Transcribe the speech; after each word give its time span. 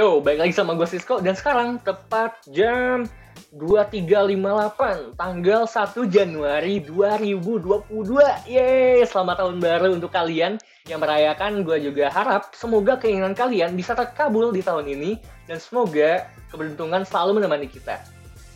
Yo, 0.00 0.16
balik 0.16 0.48
lagi 0.48 0.56
sama 0.56 0.72
gue 0.80 0.88
Sisko 0.88 1.20
dan 1.20 1.36
sekarang 1.36 1.76
tepat 1.84 2.40
jam 2.48 3.04
2358 3.52 5.12
tanggal 5.12 5.68
1 5.68 6.08
Januari 6.08 6.80
2022. 6.88 8.48
Yeay, 8.48 9.04
selamat 9.04 9.44
tahun 9.44 9.60
baru 9.60 9.92
untuk 9.92 10.08
kalian 10.08 10.56
yang 10.88 11.04
merayakan. 11.04 11.68
Gue 11.68 11.84
juga 11.84 12.08
harap 12.08 12.48
semoga 12.56 12.96
keinginan 12.96 13.36
kalian 13.36 13.76
bisa 13.76 13.92
terkabul 13.92 14.48
di 14.56 14.64
tahun 14.64 14.88
ini 14.88 15.20
dan 15.44 15.60
semoga 15.60 16.24
keberuntungan 16.48 17.04
selalu 17.04 17.44
menemani 17.44 17.68
kita. 17.68 18.00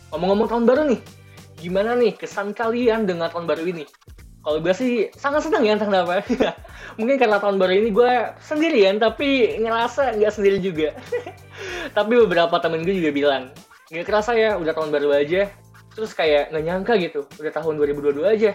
Ngomong-ngomong 0.09 0.49
tahun 0.49 0.65
baru 0.65 0.81
nih, 0.97 1.01
gimana 1.61 1.93
nih 1.93 2.17
kesan 2.17 2.57
kalian 2.57 3.05
dengan 3.05 3.29
tahun 3.29 3.45
baru 3.45 3.69
ini? 3.69 3.85
Kalau 4.45 4.61
gue 4.61 4.73
sih 4.77 5.09
sangat 5.17 5.49
senang 5.49 5.65
ya, 5.65 5.73
entah 5.73 5.89
kenapa. 5.89 6.21
mungkin 7.01 7.17
karena 7.17 7.41
tahun 7.41 7.57
baru 7.57 7.73
ini 7.81 7.89
gue 7.89 8.11
sendirian 8.45 9.01
tapi 9.01 9.57
ngerasa 9.57 10.13
nggak 10.21 10.33
sendiri 10.37 10.61
juga. 10.61 10.93
Tapi 11.97 12.13
beberapa 12.27 12.53
temen 12.61 12.85
gue 12.85 12.93
juga 12.93 13.09
bilang 13.09 13.43
nggak 13.89 14.05
kerasa 14.05 14.37
ya 14.37 14.53
udah 14.61 14.77
tahun 14.77 14.93
baru 14.93 15.17
aja. 15.17 15.49
Terus 15.97 16.13
kayak 16.13 16.53
nggak 16.53 16.61
nyangka 16.61 16.93
gitu 17.01 17.25
udah 17.41 17.51
tahun 17.57 17.73
2022 17.81 18.21
aja. 18.21 18.51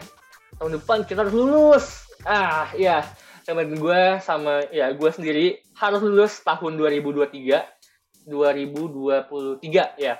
Tahun 0.63 0.73
depan 0.79 1.03
kita 1.03 1.27
harus 1.27 1.35
lulus. 1.35 2.07
Ah 2.23 2.71
ya 2.79 3.03
temen 3.43 3.75
gue 3.75 4.03
sama 4.23 4.63
ya 4.71 4.95
gue 4.95 5.11
sendiri 5.11 5.59
harus 5.75 6.07
lulus 6.07 6.39
tahun 6.47 6.79
2023 6.79 8.31
2023 8.31 9.99
ya 9.99 10.15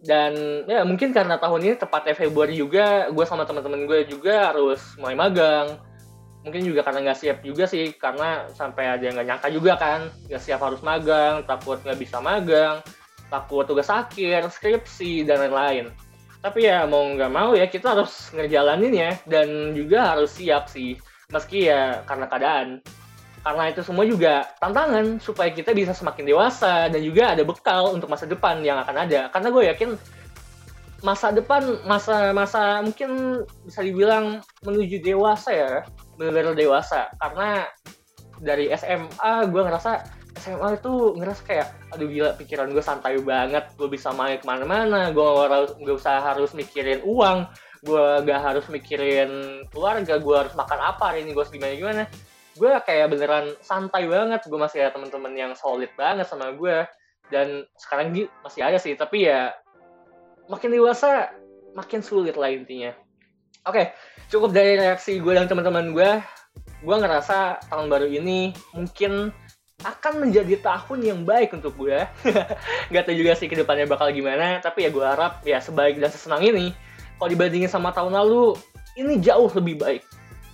dan 0.00 0.64
ya 0.64 0.80
mungkin 0.80 1.12
karena 1.12 1.36
tahun 1.36 1.60
ini 1.60 1.74
tepatnya 1.76 2.16
Februari 2.16 2.56
juga 2.56 3.12
gue 3.12 3.24
sama 3.28 3.44
teman-teman 3.44 3.84
gue 3.84 4.08
juga 4.08 4.52
harus 4.52 4.80
mulai 4.96 5.16
magang. 5.16 5.76
Mungkin 6.40 6.64
juga 6.64 6.80
karena 6.80 7.04
nggak 7.04 7.20
siap 7.20 7.38
juga 7.44 7.68
sih 7.68 7.92
karena 8.00 8.48
sampai 8.56 8.96
ada 8.96 9.04
yang 9.04 9.12
nggak 9.20 9.28
nyangka 9.28 9.48
juga 9.52 9.76
kan. 9.76 10.08
Nggak 10.24 10.40
siap 10.40 10.60
harus 10.64 10.80
magang 10.80 11.44
takut 11.44 11.76
nggak 11.84 12.00
bisa 12.00 12.16
magang 12.16 12.80
takut 13.30 13.68
tugas 13.68 13.92
akhir 13.92 14.50
skripsi 14.50 15.28
dan 15.28 15.44
lain-lain. 15.46 15.92
Tapi 16.40 16.64
ya 16.64 16.88
mau 16.88 17.04
nggak 17.04 17.32
mau 17.32 17.52
ya 17.52 17.68
kita 17.68 17.92
harus 17.92 18.32
ngejalanin 18.32 18.92
ya 18.96 19.12
dan 19.28 19.76
juga 19.76 20.16
harus 20.16 20.32
siap 20.32 20.66
sih. 20.72 20.96
Meski 21.30 21.68
ya 21.70 22.02
karena 22.08 22.26
keadaan 22.26 22.68
karena 23.40 23.72
itu 23.72 23.80
semua 23.80 24.04
juga 24.04 24.52
tantangan 24.60 25.16
supaya 25.16 25.48
kita 25.48 25.72
bisa 25.72 25.96
semakin 25.96 26.28
dewasa 26.28 26.92
dan 26.92 27.00
juga 27.00 27.32
ada 27.32 27.40
bekal 27.40 27.96
untuk 27.96 28.12
masa 28.12 28.28
depan 28.28 28.60
yang 28.60 28.76
akan 28.84 29.08
ada. 29.08 29.32
Karena 29.32 29.48
gue 29.48 29.64
yakin 29.72 29.90
masa 31.00 31.32
depan 31.32 31.80
masa 31.88 32.36
masa 32.36 32.84
mungkin 32.84 33.40
bisa 33.64 33.80
dibilang 33.80 34.44
menuju 34.60 35.00
dewasa 35.00 35.50
ya 35.56 35.70
benar-benar 36.20 36.52
dewasa. 36.52 37.08
Karena 37.16 37.64
dari 38.44 38.68
SMA 38.76 39.48
gue 39.48 39.62
ngerasa 39.64 39.90
SMA 40.36 40.76
itu 40.76 41.16
ngerasa 41.16 41.42
kayak 41.48 41.68
aduh 41.96 42.08
gila 42.12 42.36
pikiran 42.36 42.68
gue 42.76 42.84
santai 42.84 43.16
banget. 43.24 43.72
Gue 43.80 43.88
bisa 43.88 44.12
main 44.12 44.36
ke 44.36 44.44
mana-mana. 44.44 45.08
Gue 45.16 45.24
gak 45.80 45.96
usah 45.96 46.20
harus 46.20 46.52
mikirin 46.52 47.00
uang. 47.08 47.48
Gue 47.88 48.04
gak 48.28 48.40
harus 48.44 48.68
mikirin 48.68 49.64
keluarga. 49.72 50.20
Gue 50.20 50.36
harus 50.36 50.52
makan 50.52 50.92
apa 50.92 51.16
hari 51.16 51.24
ini? 51.24 51.32
Gue 51.32 51.40
harus 51.40 51.56
gimana 51.56 51.72
gimana 51.72 52.04
gue 52.56 52.72
kayak 52.82 53.06
beneran 53.12 53.54
santai 53.62 54.10
banget. 54.10 54.42
Gue 54.46 54.58
masih 54.58 54.86
ada 54.86 54.96
teman-teman 54.96 55.32
yang 55.34 55.52
solid 55.54 55.90
banget 55.94 56.26
sama 56.26 56.50
gue 56.54 56.86
dan 57.30 57.62
sekarang 57.78 58.14
masih 58.42 58.60
ada 58.64 58.78
sih. 58.80 58.94
Tapi 58.98 59.30
ya 59.30 59.54
makin 60.50 60.74
dewasa 60.74 61.30
makin 61.76 62.02
sulit 62.02 62.34
lah 62.34 62.50
intinya. 62.50 62.90
Oke 63.68 63.76
okay, 63.76 63.86
cukup 64.32 64.56
dari 64.56 64.80
reaksi 64.80 65.20
gue 65.20 65.32
dan 65.36 65.46
teman-teman 65.46 65.92
gue 65.92 66.10
gue 66.80 66.96
ngerasa 66.96 67.60
tahun 67.68 67.92
baru 67.92 68.08
ini 68.08 68.56
mungkin 68.72 69.28
akan 69.84 70.28
menjadi 70.28 70.60
tahun 70.60 71.00
yang 71.04 71.20
baik 71.24 71.56
untuk 71.56 71.72
gue 71.76 72.04
Gak 72.92 73.02
tau 73.04 73.16
juga 73.16 73.32
sih 73.36 73.48
ke 73.48 73.56
depannya 73.56 73.86
bakal 73.88 74.10
gimana. 74.10 74.58
Tapi 74.64 74.88
ya 74.88 74.90
gue 74.90 75.04
harap 75.04 75.44
ya 75.44 75.60
sebaik 75.60 76.00
dan 76.00 76.10
sesenang 76.10 76.42
ini. 76.44 76.72
Kalau 77.20 77.28
dibandingin 77.28 77.68
sama 77.68 77.92
tahun 77.92 78.16
lalu 78.16 78.56
ini 78.96 79.20
jauh 79.20 79.52
lebih 79.52 79.76
baik 79.76 80.02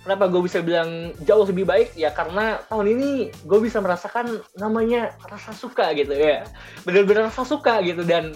kenapa 0.07 0.31
gue 0.31 0.39
bisa 0.39 0.63
bilang 0.63 1.11
jauh 1.27 1.43
lebih 1.43 1.67
baik? 1.67 1.91
Ya 1.99 2.15
karena 2.15 2.63
tahun 2.71 2.95
ini 2.95 3.27
gue 3.43 3.59
bisa 3.59 3.83
merasakan 3.83 4.39
namanya 4.55 5.11
rasa 5.27 5.51
suka 5.51 5.91
gitu 5.91 6.15
ya. 6.15 6.47
Bener-bener 6.87 7.27
rasa 7.27 7.43
suka 7.43 7.83
gitu 7.83 8.07
dan 8.07 8.31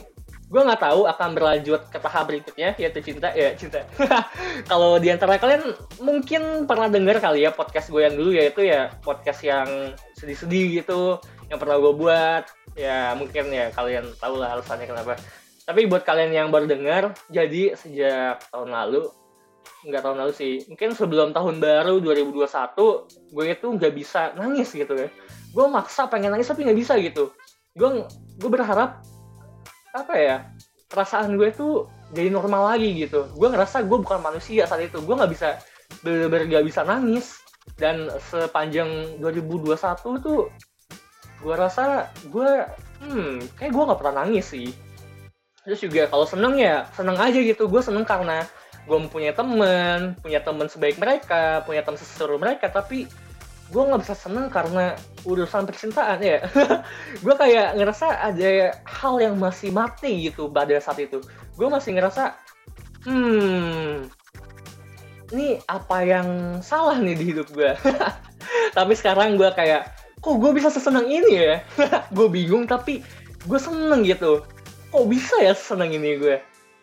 gue 0.51 0.59
nggak 0.59 0.83
tahu 0.83 1.07
akan 1.07 1.31
berlanjut 1.31 1.87
ke 1.87 1.95
tahap 1.95 2.27
berikutnya 2.27 2.75
yaitu 2.75 2.99
cinta 2.99 3.31
ya 3.31 3.55
cinta. 3.55 3.87
Kalau 4.69 4.99
di 4.99 5.07
antara 5.07 5.39
kalian 5.39 5.63
mungkin 6.03 6.67
pernah 6.67 6.91
dengar 6.91 7.23
kali 7.23 7.47
ya 7.47 7.55
podcast 7.55 7.87
gue 7.87 8.03
yang 8.03 8.19
dulu 8.19 8.35
yaitu 8.35 8.67
ya 8.67 8.91
podcast 8.99 9.39
yang 9.47 9.95
sedih-sedih 10.19 10.83
gitu 10.83 11.23
yang 11.47 11.55
pernah 11.55 11.79
gue 11.79 11.93
buat. 11.95 12.43
Ya 12.75 13.15
mungkin 13.15 13.47
ya 13.47 13.71
kalian 13.71 14.11
tahu 14.19 14.43
lah 14.43 14.59
alasannya 14.59 14.91
kenapa. 14.91 15.15
Tapi 15.63 15.87
buat 15.87 16.03
kalian 16.03 16.35
yang 16.35 16.47
baru 16.51 16.67
dengar 16.67 17.15
jadi 17.31 17.79
sejak 17.79 18.43
tahun 18.51 18.75
lalu 18.75 19.20
nggak 19.81 20.01
tahun 20.05 20.17
lalu 20.21 20.33
sih. 20.33 20.53
Mungkin 20.69 20.93
sebelum 20.93 21.33
tahun 21.33 21.57
baru 21.57 21.97
2021 22.03 23.33
gue 23.33 23.45
itu 23.49 23.67
nggak 23.67 23.93
bisa 23.97 24.33
nangis 24.37 24.69
gitu 24.73 24.93
ya 24.93 25.09
gue 25.51 25.65
maksa 25.67 26.07
pengen 26.07 26.31
nangis 26.31 26.47
tapi 26.47 26.63
nggak 26.63 26.79
bisa 26.79 26.93
gitu. 26.99 27.31
Gue 27.75 28.07
gue 28.39 28.49
berharap 28.49 29.03
apa 29.91 30.13
ya 30.15 30.37
perasaan 30.87 31.35
gue 31.35 31.51
tuh 31.51 31.87
jadi 32.15 32.31
normal 32.31 32.75
lagi 32.75 32.95
gitu. 32.95 33.27
Gue 33.35 33.47
ngerasa 33.51 33.83
gue 33.83 33.97
bukan 33.99 34.19
manusia 34.23 34.67
saat 34.67 34.83
itu. 34.83 34.99
Gue 35.03 35.15
nggak 35.15 35.31
bisa 35.31 35.59
bener-bener 36.03 36.59
gak 36.59 36.65
bisa 36.67 36.81
nangis. 36.87 37.35
Dan 37.77 38.09
sepanjang 38.31 39.21
2021 39.21 39.77
tuh 40.23 40.49
gue 41.41 41.55
rasa 41.57 42.09
gue 42.29 42.51
hmm 43.01 43.57
kayak 43.59 43.71
gue 43.73 43.83
nggak 43.91 43.99
pernah 43.99 44.23
nangis 44.23 44.55
sih. 44.55 44.71
Terus 45.61 45.79
juga 45.83 46.09
kalau 46.09 46.25
seneng 46.25 46.55
ya 46.57 46.87
seneng 46.95 47.19
aja 47.19 47.39
gitu. 47.43 47.67
Gue 47.67 47.83
seneng 47.83 48.07
karena 48.07 48.47
gue 48.87 48.97
punya 49.07 49.31
temen 49.31 50.17
punya 50.19 50.41
temen 50.41 50.67
sebaik 50.67 50.97
mereka 50.97 51.61
punya 51.63 51.85
temen 51.85 51.99
seseru 52.01 52.41
mereka 52.41 52.67
tapi 52.69 53.05
gue 53.71 53.83
nggak 53.87 54.03
bisa 54.03 54.15
seneng 54.19 54.51
karena 54.51 54.99
urusan 55.23 55.63
percintaan 55.63 56.19
ya. 56.19 56.43
Gue 57.23 57.31
kayak 57.39 57.79
ngerasa 57.79 58.19
ada 58.19 58.75
hal 58.83 59.15
yang 59.23 59.39
masih 59.39 59.71
mati 59.71 60.27
gitu 60.27 60.51
pada 60.51 60.75
saat 60.83 60.99
itu. 60.99 61.23
Gue 61.55 61.71
masih 61.71 61.95
ngerasa 61.95 62.35
hmm 63.07 64.11
ini 65.31 65.57
apa 65.71 66.03
yang 66.03 66.59
salah 66.59 66.99
nih 66.99 67.15
di 67.15 67.25
hidup 67.31 67.47
gue 67.55 67.71
tapi 68.77 68.93
sekarang 68.93 69.39
gue 69.39 69.47
kayak 69.55 69.87
kok 70.19 70.37
gue 70.37 70.51
bisa 70.53 70.69
sesenang 70.69 71.07
ini 71.07 71.33
ya? 71.33 71.63
Gue 72.15 72.29
bingung 72.29 72.69
tapi 72.69 73.01
gue 73.47 73.59
seneng 73.59 74.05
gitu. 74.05 74.45
Kok 74.93 75.05
bisa 75.09 75.33
ya 75.41 75.55
seneng 75.57 75.89
ini 75.95 76.19
gue 76.21 76.37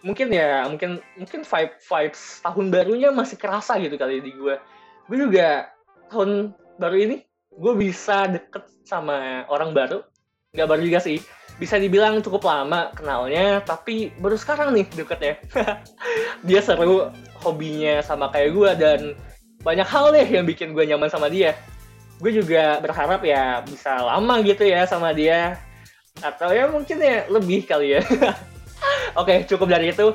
mungkin 0.07 0.31
ya 0.31 0.67
mungkin 0.71 1.03
mungkin 1.19 1.43
vibe 1.43 1.75
vibes 1.83 2.39
tahun 2.47 2.71
barunya 2.71 3.11
masih 3.11 3.35
kerasa 3.35 3.77
gitu 3.83 3.99
kali 3.99 4.23
di 4.23 4.31
gue 4.31 4.55
gue 5.09 5.17
juga 5.17 5.73
tahun 6.13 6.55
baru 6.79 6.97
ini 6.97 7.17
gue 7.59 7.75
bisa 7.75 8.31
deket 8.31 8.65
sama 8.87 9.45
orang 9.51 9.75
baru. 9.75 10.01
Nggak 10.55 10.69
baru 10.69 10.81
juga 10.81 11.01
sih. 11.03 11.19
Bisa 11.59 11.75
dibilang 11.77 12.23
cukup 12.23 12.47
lama 12.47 12.95
kenalnya 12.95 13.61
tapi 13.67 14.15
baru 14.23 14.39
sekarang 14.39 14.73
nih 14.79 14.87
deketnya. 14.95 15.35
Dia 16.49 16.61
seru 16.63 17.11
hobinya 17.43 17.99
sama 18.01 18.31
kayak 18.31 18.51
gue 18.55 18.71
dan 18.79 19.01
banyak 19.67 19.89
hal 19.91 20.15
deh 20.15 20.25
yang 20.25 20.47
bikin 20.47 20.71
gue 20.71 20.87
nyaman 20.87 21.11
sama 21.11 21.27
dia. 21.27 21.59
Gue 22.23 22.31
juga 22.31 22.79
berharap 22.79 23.27
ya 23.27 23.59
bisa 23.67 23.99
lama 24.07 24.39
gitu 24.47 24.63
ya 24.63 24.87
sama 24.87 25.11
dia. 25.11 25.59
Atau 26.23 26.55
ya 26.55 26.71
mungkin 26.71 26.99
ya 27.03 27.27
lebih 27.27 27.67
kali 27.67 27.99
ya 27.99 28.03
oke 29.19 29.35
cukup 29.49 29.69
dari 29.71 29.91
itu. 29.93 30.15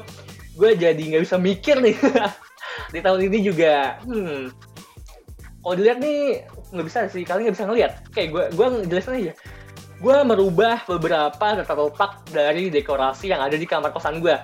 Gue 0.53 0.77
jadi 0.77 0.99
nggak 0.99 1.23
bisa 1.25 1.37
mikir 1.41 1.81
nih. 1.81 1.97
Di 2.93 2.99
tahun 3.01 3.29
ini 3.29 3.37
juga 3.45 4.01
hmm. 4.05 4.53
Kalau 5.63 5.75
dilihat 5.79 5.99
nih 6.03 6.43
nggak 6.73 6.85
bisa 6.85 6.99
sih. 7.09 7.23
Kalian 7.25 7.49
nggak 7.49 7.55
bisa 7.57 7.67
ngelihat 7.69 7.93
kayak 8.13 8.29
gue 8.31 8.43
gue 8.53 8.67
jelasin 8.87 9.17
aja. 9.19 9.33
Gue 10.03 10.17
merubah 10.27 10.83
beberapa 10.85 11.31
tata 11.31 11.73
letak 11.73 12.27
dari 12.29 12.67
dekorasi 12.67 13.31
yang 13.31 13.39
ada 13.39 13.55
di 13.55 13.63
kamar 13.63 13.95
kosan 13.95 14.19
gue 14.19 14.35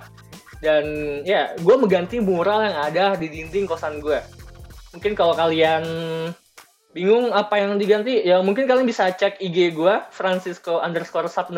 dan 0.60 0.84
ya 1.24 1.56
gue 1.56 1.76
mengganti 1.80 2.20
mural 2.20 2.68
yang 2.68 2.78
ada 2.84 3.16
di 3.16 3.32
dinding 3.32 3.64
kosan 3.64 4.04
gue 4.04 4.20
mungkin 4.92 5.16
kalau 5.16 5.32
kalian 5.32 5.84
bingung 6.92 7.32
apa 7.32 7.64
yang 7.64 7.80
diganti 7.80 8.28
ya 8.28 8.44
mungkin 8.44 8.68
kalian 8.68 8.84
bisa 8.84 9.08
cek 9.16 9.40
IG 9.40 9.78
gue 9.78 9.94
Francisco 10.12 10.84
underscore 10.84 11.32
161 11.32 11.56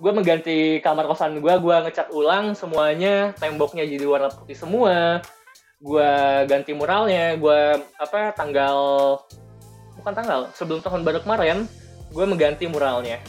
gue 0.00 0.12
mengganti 0.16 0.80
kamar 0.80 1.04
kosan 1.04 1.44
gue 1.44 1.54
gue 1.60 1.76
ngecat 1.84 2.08
ulang 2.16 2.56
semuanya 2.56 3.36
temboknya 3.36 3.84
jadi 3.84 4.04
warna 4.08 4.32
putih 4.32 4.56
semua. 4.56 5.20
Gue 5.80 6.12
ganti 6.48 6.72
muralnya 6.72 7.36
gue 7.36 7.60
apa 8.00 8.32
tanggal 8.32 8.76
bukan 10.00 10.12
tanggal 10.16 10.40
sebelum 10.56 10.80
tahun 10.80 11.04
baru 11.04 11.20
kemarin 11.20 11.68
gue 12.16 12.24
mengganti 12.24 12.64
muralnya. 12.64 13.20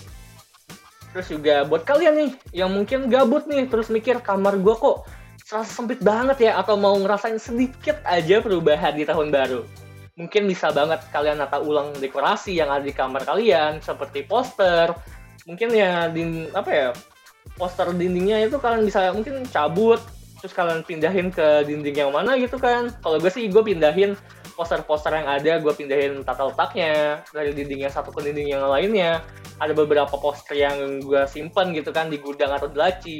Terus 1.11 1.27
juga 1.27 1.67
buat 1.67 1.83
kalian 1.83 2.15
nih 2.15 2.31
yang 2.55 2.71
mungkin 2.71 3.11
gabut 3.11 3.43
nih 3.51 3.67
terus 3.67 3.91
mikir 3.91 4.23
kamar 4.23 4.55
gue 4.55 4.75
kok 4.75 5.03
serasa 5.43 5.67
sempit 5.67 5.99
banget 5.99 6.47
ya 6.47 6.55
atau 6.55 6.79
mau 6.79 6.95
ngerasain 6.95 7.35
sedikit 7.35 7.99
aja 8.07 8.39
perubahan 8.39 8.95
di 8.95 9.03
tahun 9.03 9.27
baru. 9.27 9.67
Mungkin 10.15 10.47
bisa 10.47 10.71
banget 10.71 11.03
kalian 11.11 11.43
nata 11.43 11.59
ulang 11.59 11.91
dekorasi 11.99 12.55
yang 12.55 12.71
ada 12.71 12.83
di 12.83 12.95
kamar 12.95 13.27
kalian 13.27 13.83
seperti 13.83 14.23
poster 14.23 14.95
mungkin 15.45 15.73
ya 15.73 16.07
di 16.11 16.47
apa 16.53 16.69
ya 16.69 16.89
poster 17.57 17.89
dindingnya 17.93 18.45
itu 18.45 18.57
kalian 18.61 18.85
bisa 18.85 19.11
mungkin 19.13 19.45
cabut 19.49 20.01
terus 20.41 20.57
kalian 20.57 20.81
pindahin 20.81 21.29
ke 21.29 21.61
dinding 21.69 21.93
yang 21.93 22.11
mana 22.11 22.33
gitu 22.41 22.57
kan. 22.57 22.89
Kalau 23.05 23.21
gue 23.21 23.29
sih 23.29 23.45
gue 23.45 23.61
pindahin 23.61 24.17
poster-poster 24.57 25.13
yang 25.13 25.29
ada 25.29 25.61
gue 25.61 25.73
pindahin 25.77 26.25
tata 26.25 26.49
letaknya 26.49 27.21
dari 27.29 27.53
dinding 27.53 27.85
yang 27.85 27.93
satu 27.93 28.09
ke 28.09 28.25
dinding 28.25 28.49
yang 28.49 28.65
lainnya. 28.65 29.21
Ada 29.61 29.77
beberapa 29.77 30.09
poster 30.17 30.57
yang 30.57 31.05
gue 31.05 31.29
simpen 31.29 31.77
gitu 31.77 31.93
kan 31.93 32.09
di 32.09 32.17
gudang 32.17 32.49
atau 32.57 32.65
di 32.65 32.77
laci. 32.81 33.17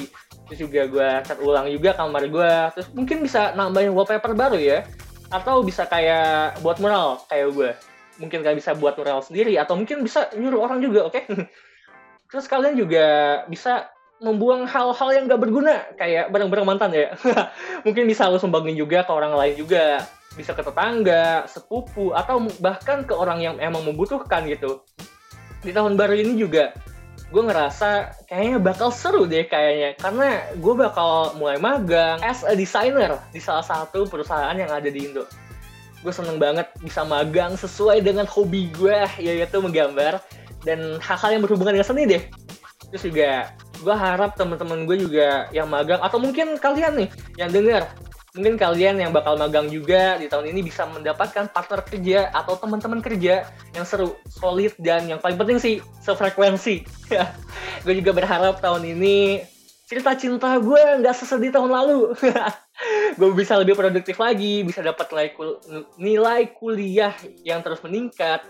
Terus 0.50 0.66
juga 0.66 0.82
gue 0.90 1.10
cat 1.22 1.38
ulang 1.38 1.70
juga 1.70 1.94
kamar 1.94 2.26
gue 2.26 2.52
terus 2.74 2.90
mungkin 2.98 3.22
bisa 3.22 3.54
nambahin 3.54 3.94
wallpaper 3.94 4.34
baru 4.34 4.58
ya. 4.58 4.82
Atau 5.30 5.62
bisa 5.62 5.86
kayak 5.86 6.58
buat 6.66 6.82
mural 6.82 7.22
kayak 7.30 7.54
gue 7.54 7.72
mungkin 8.18 8.42
kalian 8.46 8.58
bisa 8.58 8.74
buat 8.78 8.98
mural 8.98 9.22
sendiri 9.22 9.58
atau 9.58 9.74
mungkin 9.74 10.06
bisa 10.06 10.30
nyuruh 10.34 10.66
orang 10.66 10.82
juga 10.82 11.10
oke? 11.10 11.22
okay? 11.22 11.26
terus 12.32 12.48
kalian 12.48 12.80
juga 12.80 13.06
bisa 13.52 13.92
membuang 14.22 14.70
hal-hal 14.70 15.10
yang 15.14 15.26
gak 15.28 15.42
berguna 15.42 15.86
kayak 15.98 16.32
barang-barang 16.32 16.66
mantan 16.66 16.92
ya 16.96 17.14
mungkin 17.86 18.08
bisa 18.08 18.30
lo 18.32 18.40
sumbangin 18.40 18.78
juga 18.80 19.04
ke 19.04 19.12
orang 19.12 19.36
lain 19.36 19.60
juga 19.60 20.08
bisa 20.36 20.56
ke 20.56 20.64
tetangga, 20.64 21.44
sepupu, 21.48 22.16
atau 22.16 22.48
bahkan 22.64 23.04
ke 23.04 23.12
orang 23.12 23.44
yang 23.44 23.56
emang 23.60 23.84
membutuhkan 23.84 24.48
gitu. 24.48 24.84
Di 25.62 25.76
tahun 25.76 26.00
baru 26.00 26.16
ini 26.18 26.40
juga 26.40 26.74
gue 27.32 27.44
ngerasa 27.48 28.12
kayaknya 28.28 28.60
bakal 28.60 28.92
seru 28.92 29.24
deh 29.24 29.48
kayaknya 29.48 29.96
karena 29.96 30.52
gue 30.52 30.74
bakal 30.76 31.32
mulai 31.40 31.56
magang 31.64 32.20
as 32.28 32.44
a 32.44 32.52
designer 32.52 33.16
di 33.32 33.40
salah 33.40 33.64
satu 33.64 34.04
perusahaan 34.04 34.52
yang 34.52 34.68
ada 34.68 34.92
di 34.92 35.08
Indo. 35.08 35.24
Gue 36.04 36.12
seneng 36.12 36.42
banget 36.42 36.68
bisa 36.84 37.08
magang 37.08 37.56
sesuai 37.56 38.04
dengan 38.04 38.28
hobi 38.28 38.68
gue 38.76 39.00
yaitu 39.22 39.64
menggambar 39.64 40.20
dan 40.66 41.02
hal-hal 41.02 41.30
yang 41.38 41.44
berhubungan 41.44 41.78
dengan 41.80 41.88
seni 41.88 42.04
deh. 42.08 42.24
Terus 42.92 43.04
juga 43.08 43.56
gue 43.82 43.96
harap 43.96 44.38
teman-teman 44.38 44.86
gue 44.86 44.98
juga 45.10 45.50
yang 45.50 45.66
magang 45.66 46.00
atau 46.04 46.22
mungkin 46.22 46.60
kalian 46.62 47.02
nih 47.02 47.10
yang 47.42 47.50
dengar 47.50 47.90
mungkin 48.32 48.56
kalian 48.56 48.96
yang 48.96 49.12
bakal 49.12 49.36
magang 49.36 49.68
juga 49.68 50.16
di 50.16 50.32
tahun 50.32 50.56
ini 50.56 50.64
bisa 50.64 50.88
mendapatkan 50.88 51.52
partner 51.52 51.84
kerja 51.84 52.32
atau 52.32 52.56
teman-teman 52.56 53.04
kerja 53.04 53.44
yang 53.76 53.84
seru, 53.84 54.16
solid 54.32 54.72
dan 54.80 55.04
yang 55.12 55.20
paling 55.20 55.36
penting 55.36 55.60
sih 55.60 55.76
sefrekuensi. 56.00 56.88
gue 57.84 57.94
juga 58.00 58.12
berharap 58.16 58.64
tahun 58.64 58.88
ini 58.96 59.44
cerita 59.84 60.16
cinta 60.16 60.56
gue 60.64 61.04
nggak 61.04 61.12
sesedih 61.12 61.52
tahun 61.52 61.76
lalu. 61.76 62.16
gue 63.20 63.30
bisa 63.36 63.60
lebih 63.60 63.76
produktif 63.76 64.16
lagi, 64.16 64.64
bisa 64.64 64.80
dapat 64.80 65.12
nilai, 65.12 65.30
nilai 66.00 66.42
kuliah 66.56 67.12
yang 67.44 67.60
terus 67.60 67.84
meningkat. 67.84 68.48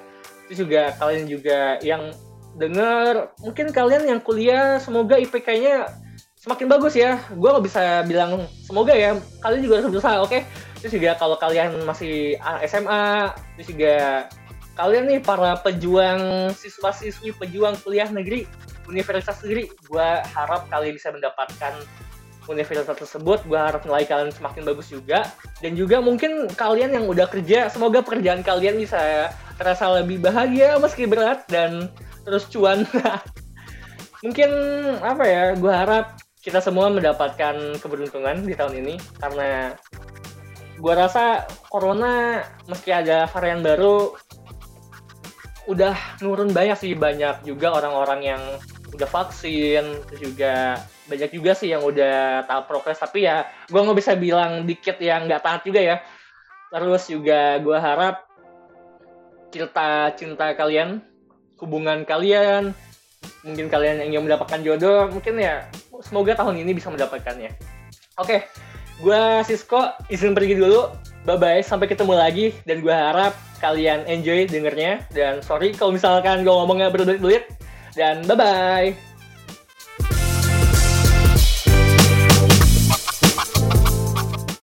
Juga 0.51 0.91
kalian 0.99 1.25
juga 1.31 1.79
yang 1.79 2.11
dengar, 2.59 3.31
mungkin 3.39 3.71
kalian 3.71 4.03
yang 4.03 4.19
kuliah 4.19 4.75
semoga 4.83 5.15
IPK-nya 5.15 5.87
semakin 6.35 6.67
bagus 6.67 6.93
ya. 6.99 7.23
Gue 7.31 7.49
nggak 7.49 7.65
bisa 7.65 7.83
bilang 8.03 8.43
semoga 8.67 8.91
ya. 8.91 9.15
Kalian 9.39 9.61
juga 9.63 9.75
harus 9.79 9.89
berusaha, 9.95 10.19
oke? 10.19 10.29
Okay? 10.29 10.41
Terus 10.81 10.93
juga 10.97 11.13
kalau 11.15 11.37
kalian 11.37 11.85
masih 11.85 12.35
SMA, 12.65 13.31
terus 13.55 13.67
juga 13.69 13.95
kalian 14.73 15.05
nih 15.07 15.19
para 15.21 15.59
pejuang 15.61 16.51
siswa-siswi 16.57 17.37
pejuang 17.37 17.77
kuliah 17.85 18.09
negeri, 18.09 18.49
universitas 18.89 19.39
negeri, 19.45 19.69
gue 19.69 20.09
harap 20.33 20.65
kalian 20.73 20.97
bisa 20.97 21.13
mendapatkan 21.13 21.77
universitas 22.51 22.99
tersebut. 22.99 23.41
Gue 23.47 23.55
harap 23.55 23.87
nilai 23.87 24.03
kalian 24.03 24.35
semakin 24.35 24.67
bagus 24.67 24.91
juga. 24.91 25.25
Dan 25.63 25.79
juga 25.79 26.03
mungkin 26.03 26.51
kalian 26.51 26.93
yang 26.93 27.05
udah 27.07 27.25
kerja, 27.31 27.71
semoga 27.71 28.03
pekerjaan 28.03 28.43
kalian 28.43 28.77
bisa 28.77 29.31
terasa 29.55 29.87
lebih 30.03 30.19
bahagia 30.19 30.75
meski 30.77 31.07
berat 31.07 31.47
dan 31.47 31.87
terus 32.27 32.45
cuan. 32.51 32.83
mungkin 34.25 34.51
apa 35.01 35.23
ya, 35.25 35.43
gue 35.57 35.73
harap 35.73 36.19
kita 36.41 36.57
semua 36.57 36.89
mendapatkan 36.89 37.77
keberuntungan 37.77 38.45
di 38.45 38.57
tahun 38.57 38.81
ini 38.81 38.95
karena 39.21 39.77
gue 40.81 40.93
rasa 40.97 41.45
corona 41.69 42.41
meski 42.65 42.89
ada 42.89 43.29
varian 43.29 43.61
baru 43.61 44.17
udah 45.69 45.93
nurun 46.25 46.49
banyak 46.49 46.73
sih 46.73 46.97
banyak 46.97 47.45
juga 47.45 47.77
orang-orang 47.77 48.33
yang 48.33 48.43
udah 48.89 49.05
vaksin 49.05 50.01
terus 50.09 50.21
juga 50.33 50.81
banyak 51.11 51.35
juga 51.35 51.51
sih 51.51 51.75
yang 51.75 51.83
udah 51.83 52.47
tahap 52.47 52.71
progres 52.71 52.95
tapi 52.95 53.27
ya 53.27 53.43
gue 53.67 53.75
nggak 53.75 53.99
bisa 53.99 54.15
bilang 54.15 54.63
dikit 54.63 54.95
yang 55.03 55.27
nggak 55.27 55.43
taat 55.43 55.61
juga 55.67 55.83
ya. 55.83 55.97
Terus 56.71 57.03
juga 57.11 57.59
gue 57.59 57.75
harap 57.75 58.23
cerita 59.51 60.15
cinta 60.15 60.55
kalian 60.55 61.03
hubungan 61.59 62.07
kalian 62.07 62.71
mungkin 63.43 63.67
kalian 63.67 64.01
yang 64.01 64.07
ingin 64.15 64.23
mendapatkan 64.31 64.63
jodoh 64.63 65.11
mungkin 65.11 65.37
ya 65.37 65.67
semoga 65.99 66.33
tahun 66.39 66.63
ini 66.63 66.71
bisa 66.71 66.87
mendapatkannya. 66.87 67.51
Oke 68.15 68.47
gue 69.03 69.21
Sisko 69.43 69.91
izin 70.07 70.31
pergi 70.31 70.55
dulu. 70.55 70.87
Bye 71.21 71.37
bye 71.37 71.61
sampai 71.61 71.91
ketemu 71.91 72.17
lagi. 72.17 72.55
Dan 72.63 72.81
gue 72.81 72.93
harap 72.93 73.35
kalian 73.59 74.07
enjoy 74.07 74.47
dengernya. 74.47 75.05
Dan 75.13 75.43
sorry 75.43 75.75
kalau 75.75 75.93
misalkan 75.93 76.47
gue 76.47 76.53
ngomongnya 76.53 76.89
berbelit-belit 76.89 77.45
dan 77.93 78.23
bye 78.23 78.39
bye 78.39 79.10